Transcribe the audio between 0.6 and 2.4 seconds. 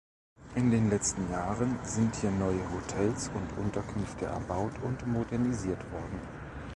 den letzten Jahren sind hier